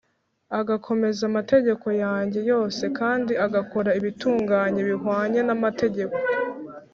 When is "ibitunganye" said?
3.99-4.81